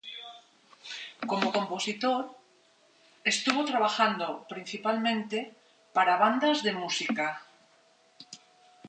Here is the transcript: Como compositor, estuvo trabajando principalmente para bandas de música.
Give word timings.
Como 1.29 1.53
compositor, 1.57 2.23
estuvo 3.33 3.61
trabajando 3.71 4.27
principalmente 4.53 5.37
para 5.95 6.21
bandas 6.23 6.57
de 6.65 6.71
música. 6.81 7.27